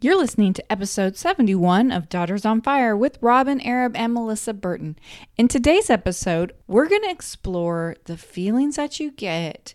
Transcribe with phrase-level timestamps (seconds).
[0.00, 4.96] You're listening to episode 71 of Daughters on Fire with Robyn Arab and Melissa Burton.
[5.36, 9.74] In today's episode, we're going to explore the feelings that you get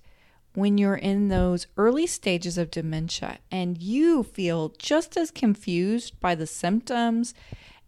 [0.53, 6.35] when you're in those early stages of dementia and you feel just as confused by
[6.35, 7.33] the symptoms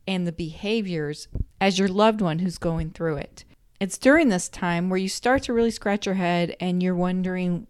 [0.06, 1.30] and the behaviors
[1.62, 3.46] as your loved one who's going through it.
[3.80, 7.68] It's during this time where you start to really scratch your head and you're wondering,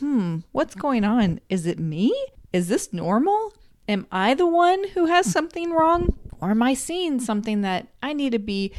[0.00, 1.38] hmm, what's going on?
[1.48, 2.12] Is it me?
[2.52, 3.52] Is this normal?
[3.88, 5.32] Am I the one who has hmm.
[5.32, 6.14] something wrong?
[6.40, 7.24] Or am I seeing hmm.
[7.24, 8.72] something that I need to be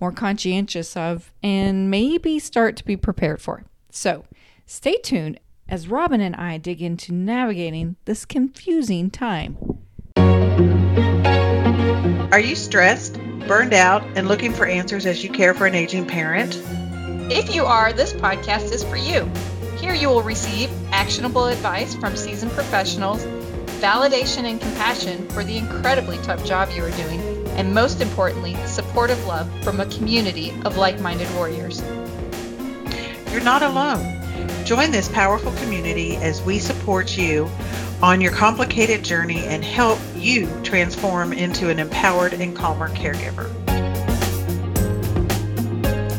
[0.00, 3.64] more conscientious of and maybe start to be prepared for?
[3.90, 4.24] So
[4.66, 5.38] stay tuned
[5.68, 9.58] as Robyn and I dig into navigating this confusing time.
[12.32, 16.06] Are you stressed, burned out, and looking for answers as you care for an aging
[16.06, 16.60] parent?
[17.30, 19.30] If you are, this podcast is for you.
[19.78, 23.24] Here you will receive actionable advice from seasoned professionals
[23.80, 27.20] validation and compassion for the incredibly tough job you are doing,
[27.50, 31.82] and most importantly, supportive love from a community of like minded warriors.
[33.32, 34.20] You're not alone.
[34.64, 37.50] Join this powerful community as we support you
[38.02, 43.50] on your complicated journey and help you transform into an empowered and calmer caregiver.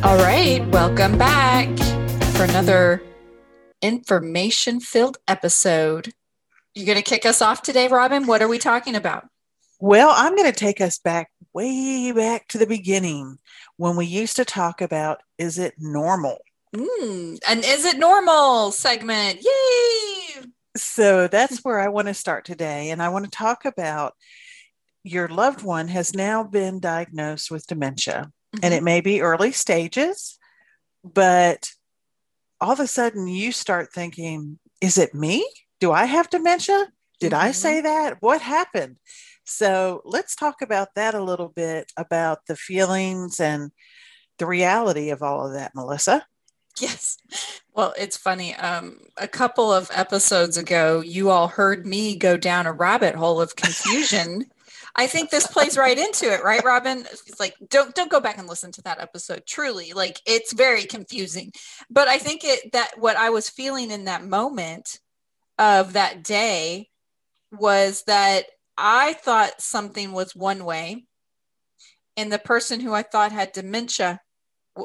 [0.03, 1.67] All right, welcome back
[2.35, 3.01] for another
[3.81, 6.13] information filled episode.
[6.75, 8.27] You're going to kick us off today, Robyn?
[8.27, 9.27] What are we talking about?
[9.79, 13.37] Well, I'm going to take us back way back to the beginning
[13.77, 16.37] when we used to talk about is it normal?
[16.75, 19.39] Mm, and is it normal segment?
[19.41, 20.43] Yay!
[20.75, 22.89] So that's where I want to start today.
[22.89, 24.13] And I want to talk about
[25.03, 28.65] your loved one has now been diagnosed with dementia, mm-hmm.
[28.65, 30.37] and it may be early stages,
[31.05, 31.69] but
[32.59, 35.47] all of a sudden you start thinking, is it me?
[35.79, 36.87] Do I have dementia?
[37.19, 37.47] Did mm-hmm.
[37.47, 38.17] I say that?
[38.21, 38.97] What happened?
[39.45, 43.71] So let's talk about that a little bit about the feelings and
[44.37, 46.25] the reality of all of that, Melissa.
[46.79, 47.17] Yes.
[47.73, 48.53] Well, it's funny.
[48.55, 53.39] Um, a couple of episodes ago, you all heard me go down a rabbit hole
[53.39, 54.45] of confusion.
[54.97, 56.99] I think this plays right into it, right, Robyn?
[57.01, 59.43] It's like don't don't go back and listen to that episode.
[59.45, 61.51] Truly, like it's very confusing.
[61.89, 64.99] But I think it that what I was feeling in that moment
[65.57, 66.89] of that day
[67.51, 68.45] was that
[68.77, 71.05] I thought something was one way,
[72.17, 74.19] and the person who I thought had dementia,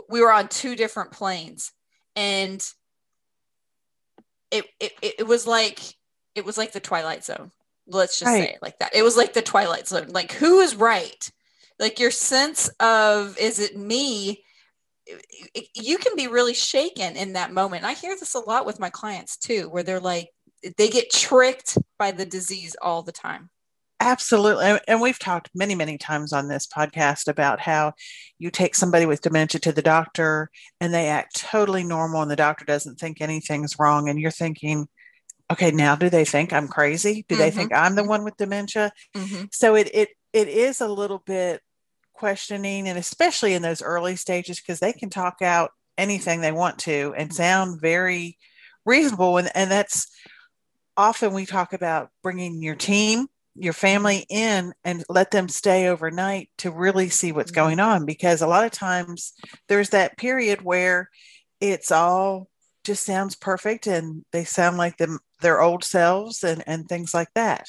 [0.08, 1.72] we were on two different planes,
[2.14, 2.64] and
[4.50, 5.80] it it, it was like
[6.34, 7.50] it was like the Twilight Zone.
[7.86, 8.44] Let's just right.
[8.44, 8.94] say it like that.
[8.94, 10.08] It was like the Twilight Zone.
[10.08, 11.30] Like who is right?
[11.78, 14.44] Like your sense of is it me?
[15.74, 17.84] You can be really shaken in that moment.
[17.84, 20.28] I hear this a lot with my clients too, where they're like,
[20.76, 23.50] they get tricked by the disease all the time.
[24.00, 24.80] Absolutely.
[24.88, 27.92] And we've talked many, many times on this podcast about how
[28.38, 30.50] you take somebody with dementia to the doctor
[30.80, 34.08] and they act totally normal and the doctor doesn't think anything's wrong.
[34.08, 34.88] And you're thinking,
[35.52, 37.26] okay, now do they think I'm crazy?
[37.28, 37.42] Do mm-hmm.
[37.42, 38.90] they think I'm the one with dementia?
[39.14, 39.44] Mm-hmm.
[39.52, 41.60] So it, it, it is a little bit
[42.14, 46.78] questioning and especially in those early stages because they can talk out anything they want
[46.78, 48.38] to and sound very
[48.86, 50.06] reasonable and, and that's
[51.00, 56.50] often we talk about bringing your team, your family in and let them stay overnight
[56.58, 57.60] to really see what's mm-hmm.
[57.60, 59.32] going on because a lot of times
[59.66, 61.08] there's that period where
[61.58, 62.48] it's all
[62.84, 67.32] just sounds perfect and they sound like them their old selves and and things like
[67.34, 67.66] that.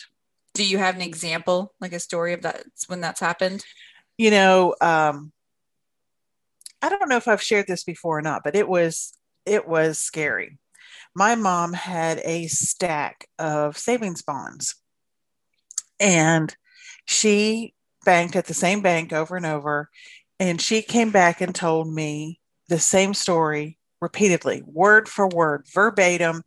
[0.54, 3.64] Do you have an example like a story of that when that's happened?
[4.18, 5.32] You know um
[6.84, 9.14] i don't know if i've shared this before or not but it was
[9.46, 10.60] it was scary
[11.16, 14.76] my mom had a stack of savings bonds
[16.00, 16.56] and
[17.06, 17.74] she
[18.06, 19.90] banked at the same bank over and over.
[20.40, 26.42] And she came back and told me the same story repeatedly, word for word, verbatim.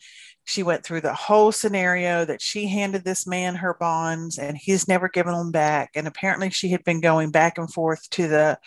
[0.45, 4.89] She went through the whole scenario that she handed this man her bonds and he's
[4.89, 5.91] never given them back.
[5.95, 8.59] And apparently she had been going back and forth to the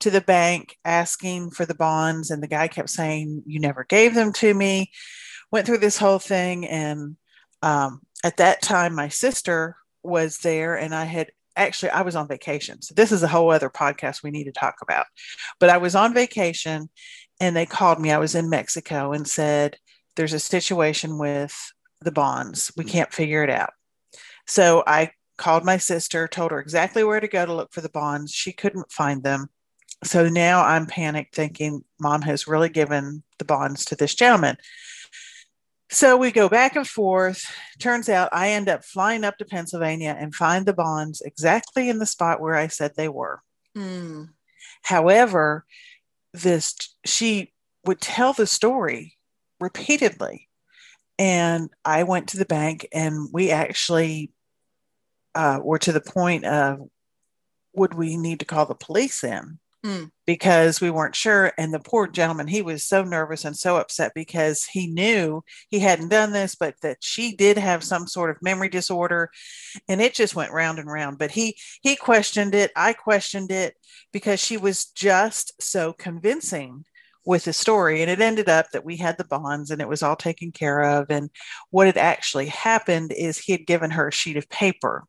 [0.00, 4.14] to the bank asking for the bonds and the guy kept saying you never gave
[4.14, 4.90] them to me
[5.54, 6.66] went through this whole thing.
[6.66, 7.16] And
[7.62, 12.26] um, at that time, my sister was there, and I had actually I was on
[12.26, 12.82] vacation.
[12.82, 15.06] So this is a whole other podcast we need to talk about.
[15.60, 16.90] But I was on vacation,
[17.38, 18.10] and they called me.
[18.10, 19.76] I was in Mexico and said,
[20.16, 21.56] "There's a situation with
[22.00, 22.72] the bonds.
[22.76, 23.70] We can't figure it out."
[24.48, 27.88] So I called my sister, told her exactly where to go to look for the
[27.88, 28.32] bonds.
[28.32, 29.50] She couldn't find them.
[30.02, 34.56] So now I'm panicked thinking mom has really given the bonds to this gentleman.
[35.94, 37.48] So we go back and forth.
[37.78, 42.00] Turns out I end up flying up to Pennsylvania and find the bonds exactly in
[42.00, 43.42] the spot where I said they were.
[43.78, 44.30] Mm.
[44.82, 45.64] However,
[46.32, 46.74] this
[47.04, 47.52] she
[47.84, 49.16] would tell the story
[49.60, 50.48] repeatedly.
[51.16, 54.32] And I went to the bank and we actually
[55.36, 56.80] uh, were to the point of
[57.72, 59.60] would we need to call the police in?
[59.84, 60.10] Mm.
[60.26, 61.52] Because we weren't sure.
[61.58, 65.78] And the poor gentleman, he was so nervous and so upset because he knew he
[65.78, 69.30] hadn't done this, but that she did have some sort of memory disorder.
[69.86, 71.18] And it just went round and round.
[71.18, 72.72] But he he questioned it.
[72.74, 73.74] I questioned it
[74.10, 76.84] because she was just so convincing
[77.26, 78.00] with the story.
[78.00, 80.80] And it ended up that we had the bonds and it was all taken care
[80.82, 81.10] of.
[81.10, 81.30] And
[81.70, 85.04] what had actually happened is he had given her a sheet of paper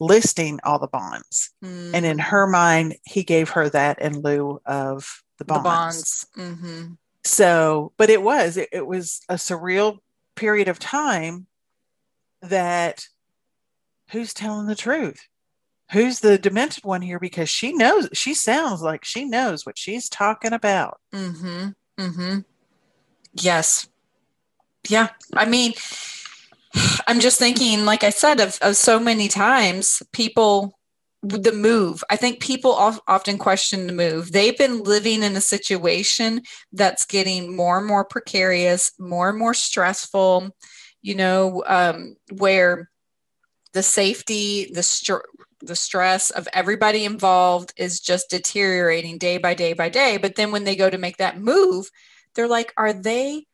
[0.00, 1.50] listing all the bonds.
[1.64, 1.94] Mm.
[1.94, 6.26] And in her mind, he gave her that in lieu of the the bonds.
[6.36, 6.58] bonds.
[6.60, 6.92] hmm
[7.24, 9.98] So, but it was, it, it was a surreal
[10.36, 11.46] period of time
[12.42, 13.06] that
[14.10, 15.26] who's telling the truth?
[15.92, 17.18] Who's the demented one here?
[17.18, 20.98] Because she knows, she sounds like she knows what she's talking about.
[21.12, 21.68] Mm-hmm.
[21.98, 22.38] Mm-hmm.
[23.34, 23.88] Yes.
[24.88, 25.08] Yeah.
[25.34, 25.72] I mean,
[27.06, 30.78] I'm just thinking, like I said, of, of so many times people
[31.22, 32.04] the move.
[32.10, 34.32] I think people often question the move.
[34.32, 36.42] They've been living in a situation
[36.72, 40.54] that's getting more and more precarious, more and more stressful,
[41.00, 42.90] you know, um, where
[43.72, 45.26] the safety, the str-
[45.60, 50.18] the stress of everybody involved is just deteriorating day by day by day.
[50.18, 51.88] But then when they go to make that move,
[52.34, 53.46] they're like, are they,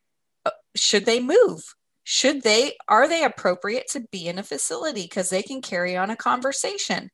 [0.44, 1.62] uh, should they move?
[2.12, 5.02] Should they, are they appropriate to be in a facility?
[5.02, 7.08] Because they can carry on a conversation.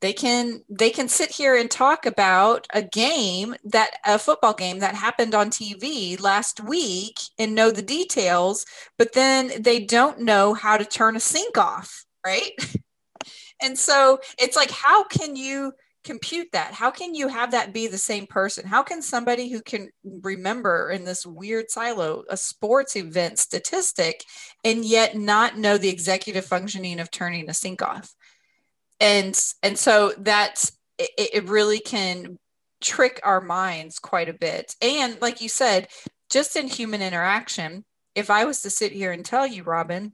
[0.00, 4.80] They can they can sit here and talk about a game that a football game
[4.80, 8.66] that happened on TV last week and know the details,
[8.98, 12.50] but then they don't know how to turn a sink off, right?
[13.62, 15.74] and so it's like how can you
[16.04, 16.72] compute that?
[16.72, 18.66] How can you have that be the same person?
[18.66, 24.24] How can somebody who can remember in this weird silo a sports event statistic
[24.64, 28.14] and yet not know the executive functioning of turning a sink off?
[29.00, 32.38] And and so that's it, it really can
[32.80, 34.74] trick our minds quite a bit.
[34.80, 35.88] And like you said
[36.30, 40.12] just in human interaction if i was to sit here and tell you robyn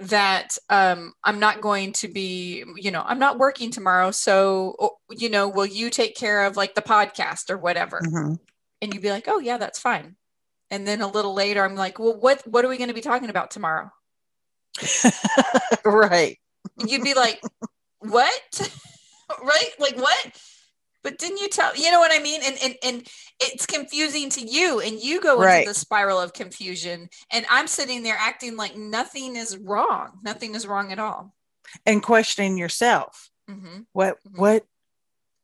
[0.00, 4.10] that um, I'm not going to be, you know, I'm not working tomorrow.
[4.10, 8.00] So, you know, will you take care of like the podcast or whatever?
[8.00, 8.38] Mhm.
[8.80, 10.16] And you'd be like, oh, yeah, that's fine.
[10.70, 13.02] And then a little later, I'm like, well, what, what are we going to be
[13.02, 13.90] talking about tomorrow?
[15.84, 16.38] right.
[16.86, 17.42] You'd be like,
[17.98, 18.72] what?
[19.42, 19.70] right?
[19.78, 20.40] Like, what?
[21.02, 22.40] But didn't you tell, you know what I mean?
[22.44, 23.08] And, and, and
[23.40, 25.60] it's confusing to you and you go Right.
[25.60, 30.18] into the spiral of confusion and I'm sitting there acting like nothing is wrong.
[30.22, 31.34] Nothing is wrong at all.
[31.86, 33.30] And questioning yourself.
[33.48, 34.38] hmm What, Mhm.
[34.38, 34.64] what,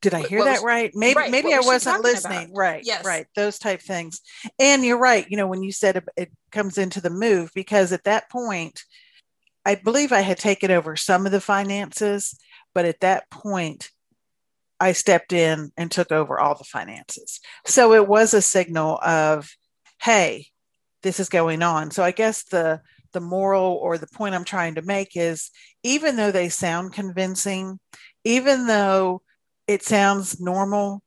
[0.01, 0.91] did I hear what that was- right?
[0.93, 2.45] Maybe, right, maybe what I was wasn't listening.
[2.45, 2.55] about?
[2.55, 2.83] Right.
[2.85, 3.03] Yes.
[3.03, 3.25] Right.
[3.35, 4.21] Those type things.
[4.59, 5.25] And you're right.
[5.27, 8.83] You know, when you said it comes into the move, because at that point,
[9.65, 12.37] I believe I had taken over some of the finances,
[12.75, 13.89] but at that point,
[14.79, 17.39] I stepped in and took over all the finances.
[17.65, 19.49] So it was a signal of,
[20.01, 20.47] hey,
[21.03, 21.91] this is going on.
[21.91, 22.81] So I guess the
[23.13, 25.49] the moral or the point I'm trying to make is
[25.81, 27.79] even though they sound convincing,
[28.23, 29.21] even though
[29.65, 31.01] it sounds normal,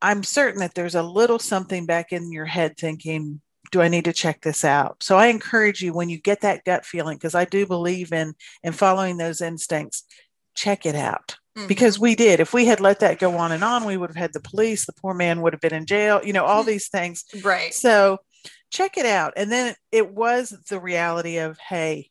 [0.00, 3.40] I'm certain that there's a little something back in your head thinking,
[3.70, 5.02] do I need to check this out?
[5.02, 8.34] So I encourage you when you get that gut feeling, because I do believe in
[8.62, 10.04] in following those instincts,
[10.54, 11.68] check it out Mhm.
[11.68, 12.40] because we did.
[12.40, 14.86] If we had let that go on and on, we would have had the police,
[14.86, 16.68] the poor man would have been in jail, you know, all Hmm.
[16.68, 17.24] these things.
[17.42, 17.74] right.
[17.74, 18.18] So
[18.70, 19.32] check it out.
[19.36, 22.10] And then it was the reality of, hey,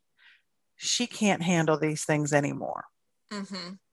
[0.75, 2.85] she can't handle these things anymore.
[3.31, 3.45] hmm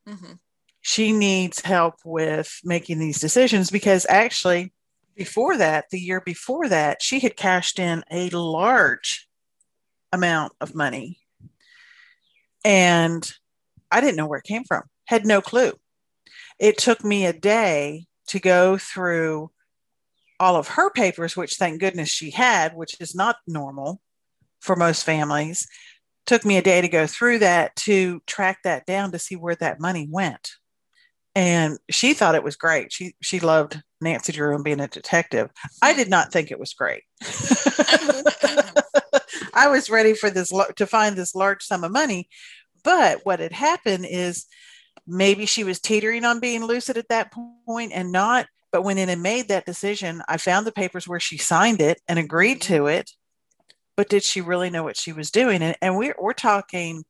[0.06, 0.32] hmm
[0.80, 4.72] She needs help with making these decisions because actually,
[5.16, 9.28] before that, the year before that, she had cashed in a large
[10.12, 11.20] amount of money.
[12.64, 13.30] And
[13.90, 15.72] I didn't know where it came from, had no clue.
[16.58, 19.50] It took me a day to go through
[20.40, 24.00] all of her papers, which thank goodness she had, which is not normal
[24.60, 25.66] for most families.
[26.26, 29.54] Took me a day to go through that to track that down to see where
[29.56, 30.52] that money went.
[31.34, 32.92] And she thought it was great.
[32.92, 35.50] She she loved Nancy Drew and being a detective.
[35.82, 37.02] I did not think it was great.
[39.54, 42.28] I was ready for this to find this large sum of money,
[42.84, 44.46] but what had happened is
[45.06, 47.32] maybe she was teetering on being lucid at that
[47.66, 48.46] point and not.
[48.72, 52.00] But when it had made that decision, I found the papers where she signed it
[52.08, 53.10] and agreed to it.
[53.96, 55.62] but did she really know what she was doing?
[55.62, 57.04] And, and we're, we're talking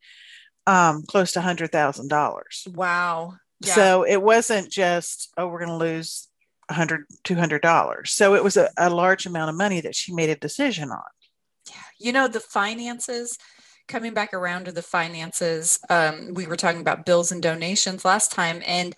[0.67, 2.75] um, close to $100,000.
[2.75, 3.35] Wow.
[3.61, 3.75] Yeah.
[3.75, 6.29] So it wasn't just, oh, we're going to lose
[6.69, 8.09] 100 $200.
[8.09, 11.03] So it was a, a large amount of money that she made a decision on.
[11.69, 11.77] Yeah.
[11.99, 13.39] You know, the finances,
[13.89, 18.33] coming back around to the finances, um, we were talking about bills and donations last
[18.33, 18.63] time.
[18.67, 18.95] And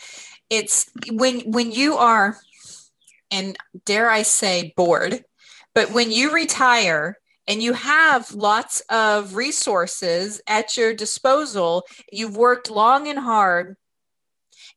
[0.51, 2.39] it's when when you are,
[3.31, 5.25] and dare I say, bored,
[5.75, 12.71] but when you retire and you have lots of resources at your disposal, you've worked
[12.71, 13.77] long and hard,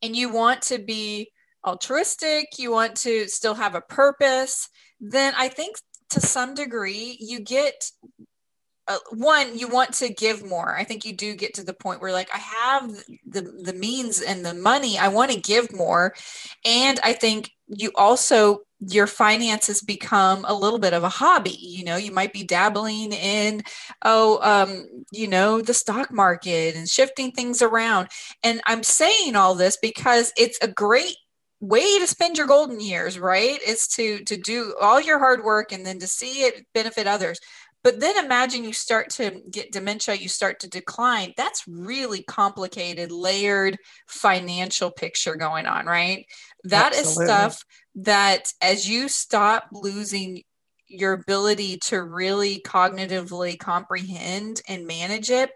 [0.02, 1.32] and you want to be
[1.66, 5.78] altruistic, you want to still have a purpose, then I think
[6.12, 7.92] to some degree you get
[8.90, 10.76] uh, one you want to give more.
[10.76, 12.90] I think you do get to the point where like i have
[13.28, 16.14] the the means and the money i want to give more.
[16.66, 21.84] And i think you also your finances become a little bit of a hobby you
[21.84, 21.98] know?
[21.98, 23.62] You might be dabbling in
[24.04, 28.10] oh um you know the stock market and shifting things around.
[28.44, 31.16] And i'm saying all this because it's a great
[31.62, 33.60] way to spend your golden years right?
[33.68, 37.40] Is to to do all your hard work and then to see it benefit others
[37.84, 41.34] but then imagine you start to get dementia, you start to decline.
[41.38, 46.26] That's really complicated, layered financial picture going on, right?
[46.66, 47.24] That Absolutely.
[47.24, 47.64] is stuff
[47.96, 50.44] that as you stop losing
[50.88, 55.52] your ability to really cognitively comprehend and manage it,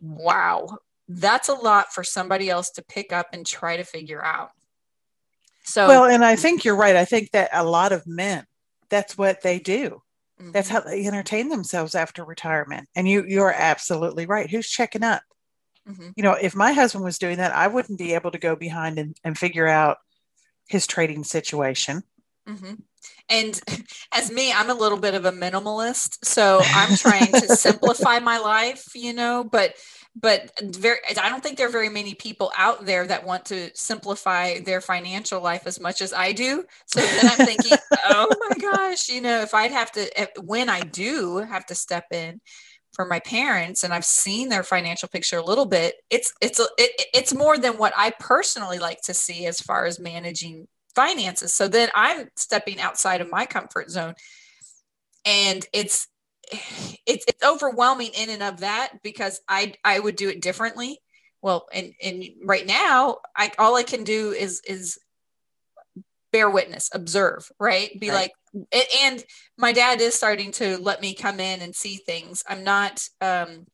[0.00, 4.50] wow, that's a lot for somebody else to pick up and try to figure out.
[5.64, 6.96] So, well, and I think you're right.
[6.96, 8.46] I think that a lot of men,
[8.88, 10.02] that's what they do.
[10.40, 10.52] Mm-hmm.
[10.52, 12.88] That's how they entertain themselves after retirement.
[12.96, 14.50] And you you're absolutely right.
[14.50, 15.22] Who's checking up?
[15.88, 16.10] Mm-hmm.
[16.16, 18.98] You know, if my husband was doing that, I wouldn't be able to go behind
[18.98, 19.98] and, and figure out
[20.68, 22.02] his trading situation.
[22.48, 22.74] Mm-hmm.
[23.28, 23.60] And
[24.14, 26.24] as me, I'm a little bit of a minimalist.
[26.24, 29.74] So I'm trying to simplify my life, you know, but
[30.18, 33.70] but very i don't think there are very many people out there that want to
[33.74, 37.78] simplify their financial life as much as i do so then i'm thinking
[38.90, 40.08] gosh you know if i'd have to
[40.42, 42.40] when i do have to step in
[42.92, 47.06] for my parents and i've seen their financial picture a little bit it's it's it,
[47.14, 51.68] it's more than what i personally like to see as far as managing finances so
[51.68, 54.14] then i'm stepping outside of my comfort zone
[55.24, 56.08] and it's
[57.06, 60.98] it's it's overwhelming in and of that because I I would do it differently.
[61.42, 64.98] Well, and and right now, I all I can do is is
[66.32, 67.90] bear witness, observe, right?
[67.98, 68.30] Be right.
[68.54, 68.72] like,
[69.02, 69.22] and
[69.56, 72.42] my dad is starting to let me come in and see things.
[72.48, 73.66] I'm not, um,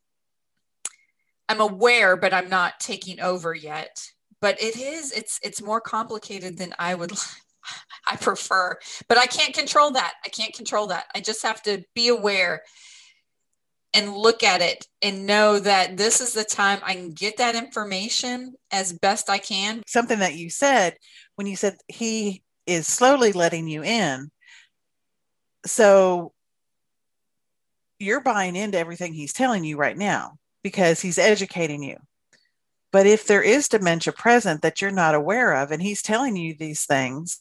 [1.48, 4.10] I'm aware, but I'm not taking over yet.
[4.40, 7.12] But it is, it's, it's more complicated than I would
[8.06, 10.14] I prefer, but I can't control that.
[10.24, 11.06] I can't control that.
[11.14, 12.62] I just have to be aware
[13.96, 17.54] and look at it and know that this is the time I can get that
[17.54, 19.82] information as best I can.
[19.86, 20.96] Something that you said
[21.36, 24.30] when you said he is slowly letting you in.
[25.64, 26.32] So
[27.98, 31.96] you're buying into everything he's telling you right now because he's educating you.
[32.92, 36.54] But if there is dementia present that you're not aware of, and he's telling you
[36.54, 37.40] these things,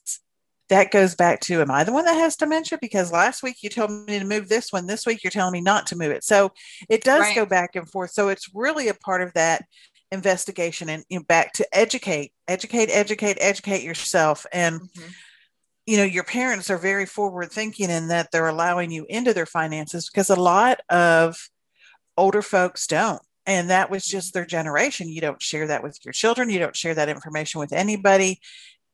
[0.70, 2.80] that goes back to Am I the one that has dementia?
[2.82, 4.88] Because last week you told me to move this one.
[4.88, 6.24] This week you're telling me not to move it.
[6.24, 6.52] So
[6.90, 7.36] it does right.
[7.36, 8.12] go back and forth.
[8.12, 9.64] So it's really a part of that
[10.12, 14.46] investigation and you know, back to educate, educate, educate, educate yourself.
[14.52, 15.10] And, mm-hmm.
[15.86, 19.46] you know, your parents are very forward thinking in that they're allowing you into their
[19.46, 21.50] finances because a lot of
[22.18, 26.12] older folks don't and that was just their generation you don't share that with your
[26.12, 28.40] children you don't share that information with anybody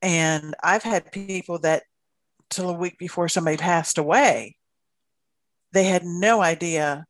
[0.00, 1.84] and i've had people that
[2.50, 4.56] till a week before somebody passed away
[5.72, 7.04] they had no idea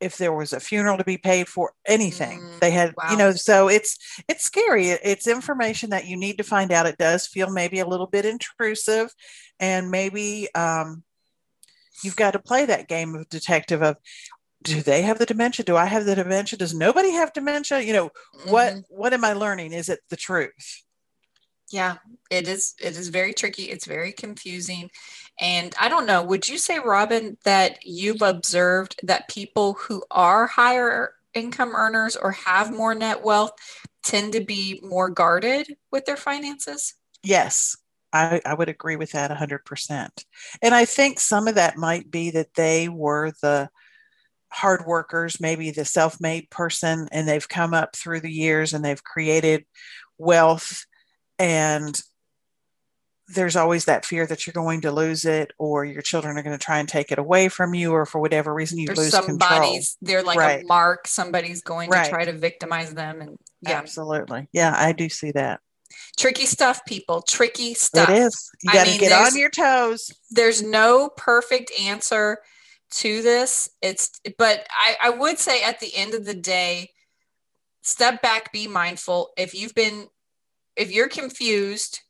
[0.00, 2.40] if there was a funeral to be paid for anything.
[2.40, 3.10] Mm, they had wow.
[3.10, 4.88] you know so it's it's scary.
[4.88, 6.86] It's information that you need to find out.
[6.86, 9.12] It does feel maybe a little bit intrusive
[9.60, 11.02] and maybe um,
[12.02, 13.96] you've got to play that game of detective of
[14.62, 15.64] do they have the dementia?
[15.64, 16.58] Do i have the dementia?
[16.58, 17.80] Does nobody have dementia?
[17.80, 18.50] You know mm-hmm.
[18.50, 19.72] what what am i learning?
[19.72, 20.82] Is it the truth?
[21.70, 21.96] Yeah
[22.30, 23.64] it is it is very tricky.
[23.64, 24.90] It's very confusing
[25.40, 30.46] and i don't know would you say robyn that you've observed that people who are
[30.46, 33.52] higher income earners or have more net wealth
[34.02, 37.76] tend to be more guarded with their finances yes
[38.10, 40.08] I, I would agree with that 100%.
[40.62, 43.68] And I think some of that might be that they were the
[44.50, 48.84] hard workers, maybe the self made person, and they've come up through the years and
[48.84, 49.64] they've created
[50.16, 50.86] wealth
[51.38, 52.00] and
[53.34, 56.56] there's always that fear that you're going to lose it or your children are going
[56.58, 59.10] to try and take it away from you or for whatever reason you Or lose
[59.14, 59.38] control.
[59.38, 61.06] somebody's they're like a mark.
[61.06, 62.04] Somebody's going Right.
[62.04, 64.48] to try to victimize them, and yeah, Absolutely.
[64.52, 65.60] Yeah, I do see that.
[66.16, 67.22] tricky stuff, people.
[67.22, 68.08] Tricky stuff.
[68.08, 68.50] It is.
[68.62, 70.10] You got to get on your toes.
[70.30, 72.38] there's no perfect answer
[72.90, 76.88] to this it's but I, I would say at the end of the day
[77.82, 80.06] step back be mindful if you've been
[80.74, 82.00] if you're confused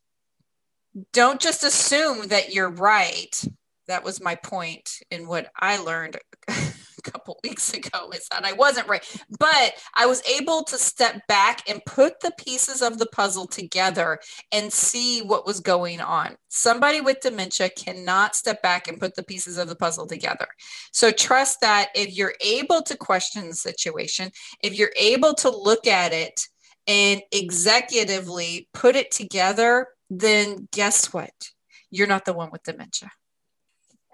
[1.12, 3.44] don't just assume that you're right
[3.86, 6.16] that was my point in what i learned
[6.48, 9.04] a couple weeks ago is that i wasn't right
[9.38, 14.18] but i was able to step back and put the pieces of the puzzle together
[14.52, 16.36] and see what was going on.
[16.48, 20.46] Somebody with dementia cannot step back and put the pieces of the puzzle together.
[20.92, 24.30] So trust that if you're able to question the situation,
[24.62, 26.40] if you're able to look at it
[26.86, 31.50] and executively put it together, then guess what?
[31.90, 33.10] You're not the one with dementia.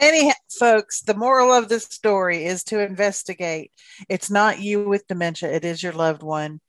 [0.00, 3.70] Anyhow, folks, the moral of this story is to investigate.
[4.08, 6.60] It's not you with dementia, it is your loved one.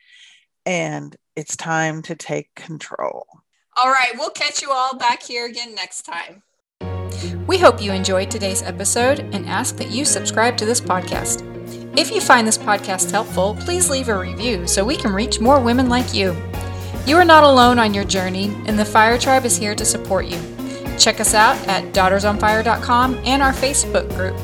[0.66, 3.28] And it's time to take control.
[3.78, 6.44] All right, we'll catch you all back here again next time.
[7.46, 11.44] We hope you enjoyed today's episode and ask that you subscribe to this podcast.
[11.98, 15.60] If you find this podcast helpful, please leave a review so we can reach more
[15.60, 16.36] women like you.
[17.06, 20.26] You are not alone on your journey, and the Fire Tribe is here to support
[20.26, 20.42] you.
[20.98, 24.36] Check us out at daughtersonfire.com and our Facebook group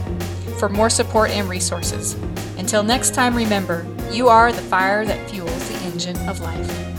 [0.60, 2.14] for more support and resources.
[2.60, 6.91] Until next time, remember, you are the fire that fuels the engine of life.